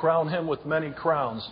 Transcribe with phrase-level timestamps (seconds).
[0.00, 1.46] crown him with many crowns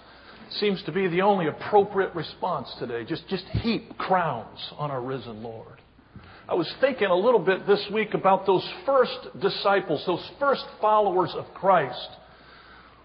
[0.52, 3.05] seems to be the only appropriate response today.
[3.05, 5.82] Just, just heap crowns on our risen Lord.
[6.48, 11.30] I was thinking a little bit this week about those first disciples, those first followers
[11.34, 12.08] of Christ.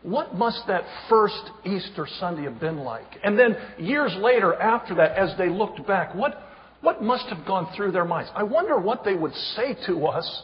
[0.03, 3.19] What must that first Easter Sunday have been like?
[3.21, 6.41] And then years later, after that, as they looked back, what,
[6.79, 8.31] what must have gone through their minds?
[8.33, 10.43] I wonder what they would say to us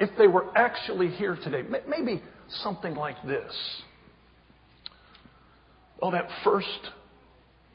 [0.00, 1.62] if they were actually here today.
[1.88, 2.20] Maybe
[2.62, 3.52] something like this.
[6.02, 6.66] Oh, that first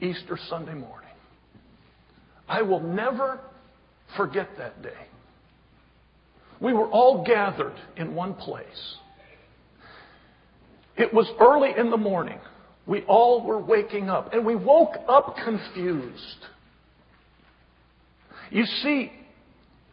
[0.02, 1.10] Easter Sunday morning.
[2.48, 3.40] I will never
[4.18, 5.08] forget that day.
[6.62, 8.96] We were all gathered in one place.
[10.98, 12.40] It was early in the morning.
[12.88, 16.46] We all were waking up, and we woke up confused.
[18.52, 19.12] You see,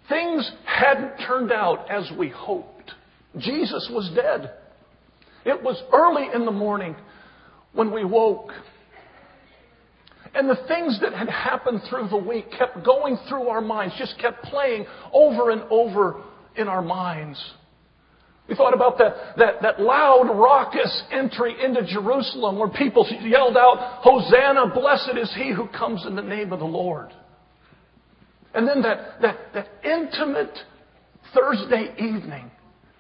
[0.09, 2.93] things hadn't turned out as we hoped.
[3.39, 4.53] Jesus was dead.
[5.45, 6.95] It was early in the morning
[7.73, 8.51] when we woke.
[10.35, 14.19] And the things that had happened through the week kept going through our minds, just
[14.19, 16.23] kept playing over and over
[16.57, 17.43] in our minds.
[18.49, 24.01] We thought about that, that, that loud, raucous entry into Jerusalem where people yelled out,
[24.03, 27.13] Hosanna, blessed is he who comes in the name of the Lord.
[28.55, 30.59] And then that, that, that intimate
[31.35, 32.51] Thursday evening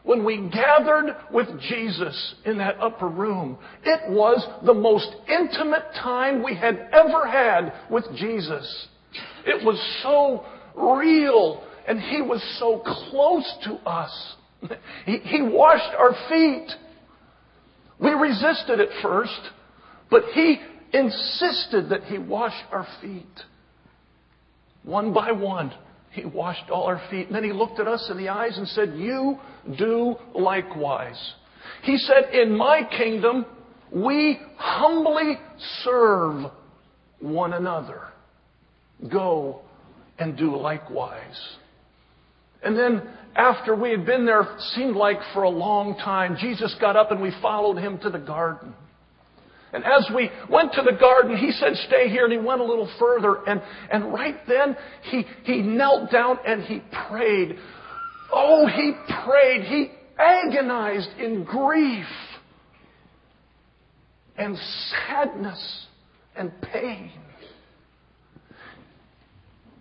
[0.04, 6.42] when we gathered with Jesus in that upper room, it was the most intimate time
[6.42, 8.88] we had ever had with Jesus.
[9.46, 14.34] It was so real and He was so close to us.
[15.06, 16.68] He, he washed our feet.
[17.98, 19.40] We resisted at first,
[20.10, 20.58] but He
[20.92, 23.26] insisted that He wash our feet.
[24.84, 25.72] One by one,
[26.12, 27.26] he washed all our feet.
[27.26, 29.38] And then he looked at us in the eyes and said, You
[29.78, 31.34] do likewise.
[31.82, 33.46] He said, In my kingdom,
[33.90, 35.38] we humbly
[35.82, 36.50] serve
[37.20, 38.02] one another.
[39.10, 39.62] Go
[40.18, 41.40] and do likewise.
[42.62, 43.02] And then,
[43.34, 47.20] after we had been there, seemed like for a long time, Jesus got up and
[47.20, 48.74] we followed him to the garden.
[49.72, 52.24] And as we went to the garden, he said, stay here.
[52.24, 53.36] And he went a little further.
[53.46, 54.76] And, and right then,
[55.10, 57.56] he, he knelt down and he prayed.
[58.30, 58.92] Oh, he
[59.24, 59.64] prayed.
[59.64, 62.06] He agonized in grief
[64.36, 64.56] and
[64.90, 65.86] sadness
[66.36, 67.12] and pain.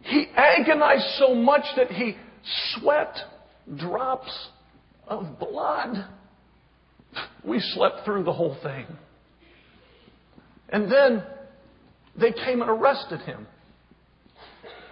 [0.03, 2.15] He agonized so much that he
[2.73, 3.15] sweat
[3.77, 4.47] drops
[5.07, 6.07] of blood.
[7.43, 8.85] We slept through the whole thing.
[10.71, 11.23] And then
[12.15, 13.47] they came and arrested him.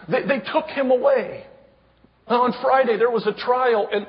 [0.09, 1.45] They, they took him away.
[2.29, 4.05] Now, on Friday, there was a trial, and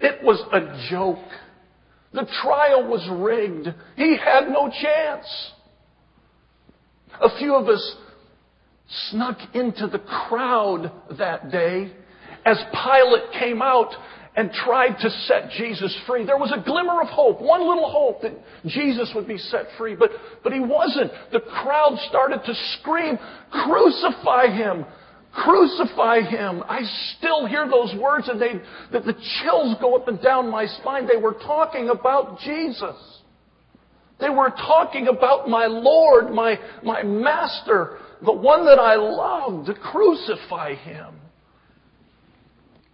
[0.00, 1.18] it was a joke.
[2.12, 3.68] The trial was rigged.
[3.96, 5.52] He had no chance.
[7.20, 7.96] A few of us
[9.10, 11.92] snuck into the crowd that day
[12.44, 13.94] as Pilate came out
[14.34, 16.24] and tried to set Jesus free.
[16.24, 18.32] There was a glimmer of hope, one little hope that
[18.66, 20.10] Jesus would be set free, but,
[20.42, 21.12] but he wasn't.
[21.32, 23.18] The crowd started to scream,
[23.50, 24.86] crucify him!
[25.32, 26.62] Crucify him!
[26.66, 26.80] I
[27.16, 28.52] still hear those words and they,
[28.92, 31.06] that the chills go up and down my spine.
[31.06, 32.96] They were talking about Jesus.
[34.18, 39.74] They were talking about my Lord, my, my Master, the one that I loved, to
[39.74, 41.16] crucify him.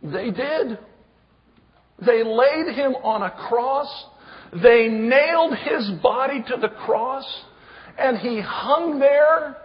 [0.02, 0.78] They did.
[2.04, 3.88] They laid him on a cross.
[4.52, 7.24] They nailed his body to the cross.
[7.98, 9.56] And he hung there.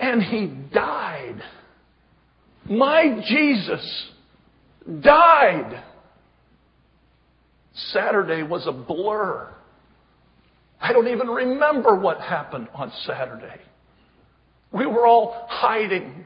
[0.00, 1.42] And he died.
[2.68, 4.10] My Jesus
[5.00, 5.82] died.
[7.92, 9.52] Saturday was a blur.
[10.80, 13.60] I don't even remember what happened on Saturday.
[14.72, 16.24] We were all hiding,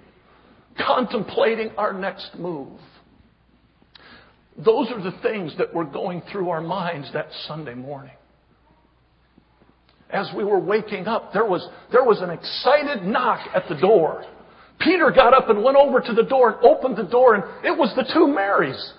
[0.79, 2.79] contemplating our next move.
[4.65, 8.13] Those are the things that were going through our minds that Sunday morning.
[10.11, 14.25] As we were waking up, there was, there was an excited knock at the door.
[14.81, 17.79] Peter got up and went over to the door and opened the door, and it
[17.79, 18.93] was the two Marys.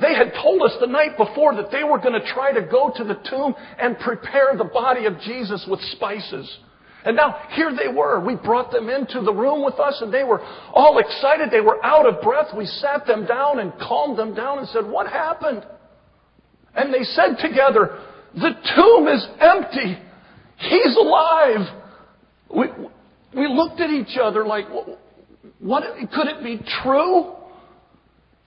[0.00, 2.92] They had told us the night before that they were going to try to go
[2.96, 6.58] to the tomb and prepare the body of Jesus with spices.
[7.04, 8.20] And now here they were.
[8.24, 10.40] We brought them into the room with us and they were
[10.72, 11.50] all excited.
[11.50, 12.48] They were out of breath.
[12.56, 15.64] We sat them down and calmed them down and said, what happened?
[16.74, 18.00] And they said together,
[18.34, 19.98] the tomb is empty.
[20.58, 21.66] He's alive.
[22.54, 22.66] We,
[23.34, 24.66] we looked at each other like,
[25.58, 27.32] what, could it be true?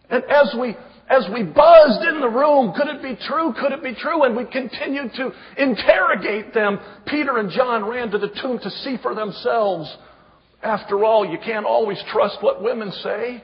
[0.10, 0.76] And as we
[1.10, 3.54] as we buzzed in the room, could it be true?
[3.60, 4.24] Could it be true?
[4.24, 6.80] And we continued to interrogate them.
[7.06, 9.94] Peter and John ran to the tomb to see for themselves.
[10.62, 13.44] After all, you can't always trust what women say.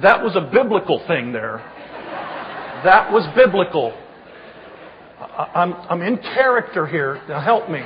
[0.00, 1.58] That was a biblical thing there.
[2.84, 3.92] That was biblical.
[5.20, 7.22] I'm, I'm in character here.
[7.28, 7.82] Now help me.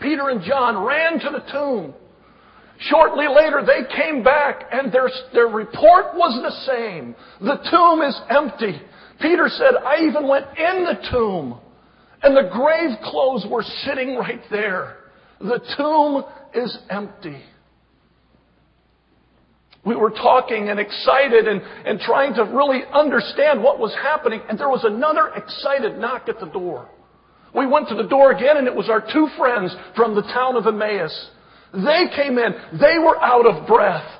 [0.00, 1.94] Peter and John ran to the tomb.
[2.78, 7.14] Shortly later, they came back and their, their report was the same.
[7.40, 8.80] The tomb is empty.
[9.20, 11.58] Peter said, I even went in the tomb
[12.22, 14.96] and the grave clothes were sitting right there.
[15.40, 16.24] The tomb
[16.54, 17.42] is empty.
[19.84, 24.58] We were talking and excited and, and trying to really understand what was happening, and
[24.58, 26.88] there was another excited knock at the door.
[27.54, 30.56] We went to the door again, and it was our two friends from the town
[30.56, 31.30] of Emmaus.
[31.76, 32.54] They came in.
[32.80, 34.10] They were out of breath.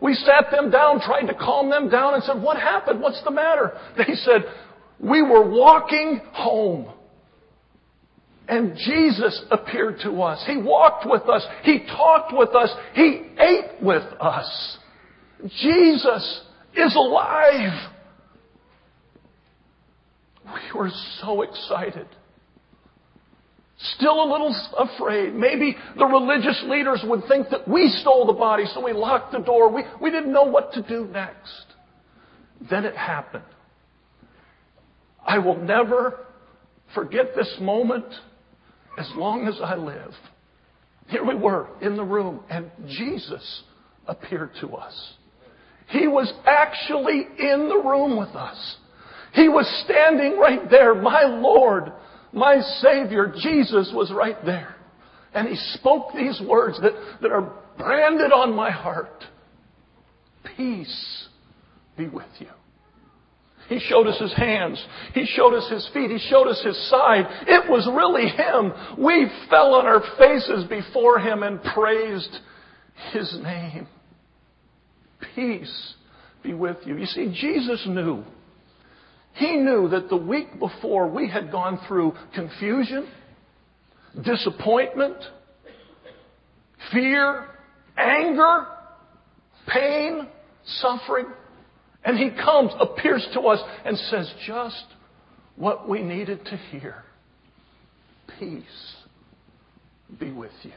[0.00, 3.00] We sat them down, tried to calm them down, and said, What happened?
[3.00, 3.72] What's the matter?
[3.96, 4.44] They said,
[4.98, 6.92] We were walking home.
[8.48, 10.42] And Jesus appeared to us.
[10.46, 11.46] He walked with us.
[11.62, 12.70] He talked with us.
[12.94, 14.78] He ate with us.
[15.60, 16.42] Jesus
[16.74, 17.90] is alive.
[20.44, 22.08] We were so excited.
[23.96, 25.34] Still a little afraid.
[25.34, 29.38] Maybe the religious leaders would think that we stole the body, so we locked the
[29.38, 29.72] door.
[29.72, 31.64] We, we didn't know what to do next.
[32.68, 33.44] Then it happened.
[35.26, 36.26] I will never
[36.94, 38.04] forget this moment
[38.98, 40.12] as long as I live.
[41.08, 43.62] Here we were in the room, and Jesus
[44.06, 45.14] appeared to us.
[45.88, 48.76] He was actually in the room with us.
[49.32, 50.94] He was standing right there.
[50.94, 51.92] My Lord,
[52.32, 54.74] my Savior, Jesus was right there.
[55.34, 56.92] And He spoke these words that,
[57.22, 59.24] that are branded on my heart.
[60.56, 61.28] Peace
[61.96, 62.48] be with you.
[63.68, 64.84] He showed us his hands.
[65.14, 66.10] He showed us his feet.
[66.10, 67.24] He showed us his side.
[67.46, 69.04] It was really him.
[69.04, 72.36] We fell on our faces before him and praised
[73.12, 73.86] his name
[75.34, 75.94] peace
[76.42, 76.96] be with you.
[76.96, 78.24] You see, Jesus knew.
[79.40, 83.08] He knew that the week before we had gone through confusion,
[84.22, 85.16] disappointment,
[86.92, 87.46] fear,
[87.96, 88.66] anger,
[89.66, 90.28] pain,
[90.66, 91.24] suffering.
[92.04, 94.84] And he comes, appears to us, and says just
[95.56, 97.02] what we needed to hear.
[98.38, 98.94] Peace
[100.18, 100.72] be with you.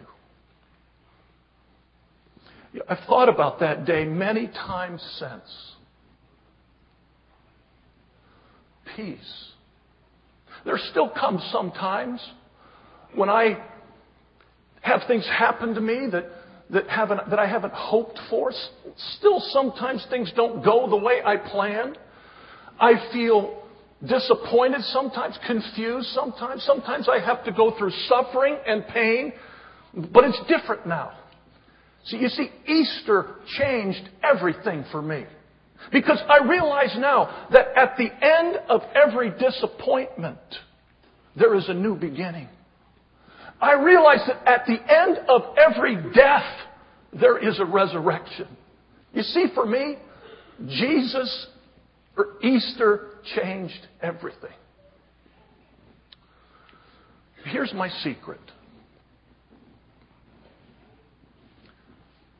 [2.87, 5.73] I've thought about that day many times since.
[8.95, 9.49] Peace.
[10.65, 12.25] There still comes sometimes
[13.15, 13.63] when I
[14.81, 16.25] have things happen to me that,
[16.71, 18.51] that, haven't, that I haven't hoped for.
[19.17, 21.97] Still, sometimes things don't go the way I planned.
[22.79, 23.63] I feel
[24.07, 26.63] disappointed sometimes, confused sometimes.
[26.63, 29.33] Sometimes I have to go through suffering and pain,
[30.11, 31.13] but it's different now.
[32.05, 35.25] See, you see, Easter changed everything for me.
[35.91, 40.39] Because I realize now that at the end of every disappointment,
[41.35, 42.47] there is a new beginning.
[43.61, 46.43] I realize that at the end of every death,
[47.19, 48.47] there is a resurrection.
[49.13, 49.97] You see, for me,
[50.67, 51.47] Jesus
[52.17, 54.51] or Easter changed everything.
[57.45, 58.39] Here's my secret.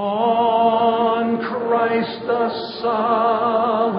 [0.00, 3.98] On Christ the solid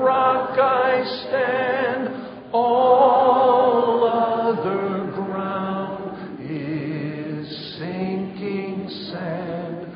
[0.00, 2.08] rock I stand,
[2.50, 9.86] all other ground is sinking sand.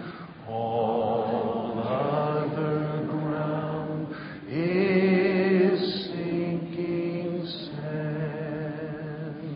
[0.46, 4.14] All other ground
[4.50, 9.48] is sinking sand.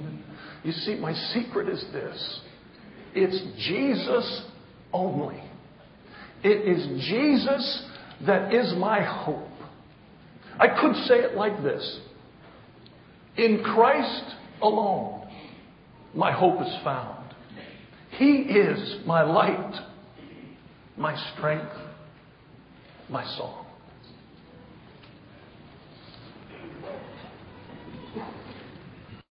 [0.65, 2.41] You see, my secret is this.
[3.15, 4.45] It's Jesus
[4.93, 5.43] only.
[6.43, 7.87] It is Jesus
[8.27, 9.49] that is my hope.
[10.59, 12.01] I could say it like this
[13.37, 15.29] In Christ alone,
[16.15, 17.17] my hope is found.
[18.11, 19.81] He is my light
[20.99, 21.73] my strength,
[23.09, 23.67] my song.